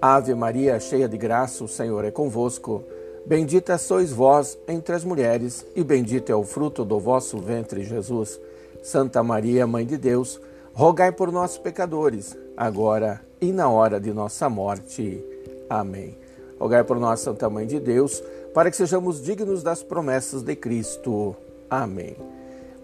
Ave 0.00 0.32
Maria, 0.32 0.78
cheia 0.78 1.08
de 1.08 1.18
graça, 1.18 1.64
o 1.64 1.68
Senhor 1.68 2.04
é 2.04 2.10
convosco. 2.10 2.84
Bendita 3.26 3.76
sois 3.76 4.12
vós 4.12 4.56
entre 4.68 4.94
as 4.94 5.02
mulheres, 5.02 5.66
e 5.74 5.82
bendito 5.82 6.30
é 6.30 6.36
o 6.36 6.44
fruto 6.44 6.84
do 6.84 7.00
vosso 7.00 7.38
ventre, 7.38 7.82
Jesus. 7.82 8.40
Santa 8.80 9.24
Maria, 9.24 9.66
Mãe 9.66 9.84
de 9.84 9.96
Deus, 9.96 10.40
rogai 10.72 11.10
por 11.10 11.32
nós, 11.32 11.58
pecadores, 11.58 12.36
agora 12.56 13.20
e 13.40 13.52
na 13.52 13.68
hora 13.68 13.98
de 13.98 14.12
nossa 14.12 14.48
morte. 14.48 15.20
Amém. 15.68 16.16
Rogai 16.60 16.84
por 16.84 17.00
nós, 17.00 17.18
Santa 17.18 17.50
Mãe 17.50 17.66
de 17.66 17.80
Deus, 17.80 18.22
para 18.54 18.70
que 18.70 18.76
sejamos 18.76 19.20
dignos 19.20 19.64
das 19.64 19.82
promessas 19.82 20.42
de 20.42 20.54
Cristo. 20.54 21.34
Amém. 21.68 22.16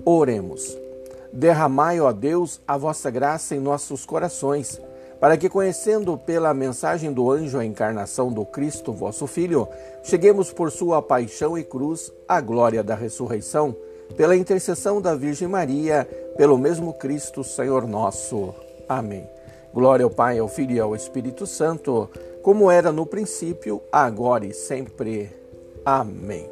Oremos. 0.05 0.77
Derramai, 1.33 2.01
ó 2.01 2.13
Deus, 2.13 2.61
a 2.67 2.77
vossa 2.77 3.09
graça 3.09 3.55
em 3.55 3.61
nossos 3.61 4.05
corações 4.05 4.81
para 5.25 5.39
que, 5.39 5.49
conhecendo 5.49 6.19
pela 6.19 6.53
mensagem 6.53 7.11
do 7.11 7.31
anjo 7.31 7.59
a 7.59 7.65
encarnação 7.65 8.31
do 8.31 8.45
Cristo, 8.45 8.93
vosso 8.93 9.27
Filho, 9.27 9.67
cheguemos 10.03 10.53
por 10.53 10.71
sua 10.71 11.01
paixão 11.01 11.57
e 11.57 11.65
cruz 11.65 12.13
à 12.29 12.43
glória 12.43 12.83
da 12.83 12.95
ressurreição, 12.95 13.75
pela 14.19 14.37
intercessão 14.37 15.01
da 15.01 15.15
Virgem 15.15 15.49
Maria, 15.49 16.07
pelo 16.37 16.59
mesmo 16.59 16.93
Cristo, 16.93 17.43
Senhor 17.43 17.89
nosso. 17.89 18.55
Amém. 18.87 19.27
Glória 19.73 20.05
ao 20.05 20.11
Pai, 20.11 20.39
ao 20.39 20.47
Filho 20.47 20.73
e 20.73 20.79
ao 20.79 20.95
Espírito 20.95 21.47
Santo, 21.47 22.07
como 22.43 22.71
era 22.71 22.93
no 22.93 23.07
princípio, 23.07 23.81
agora 23.91 24.45
e 24.45 24.53
sempre. 24.53 25.35
Amém. 25.87 26.51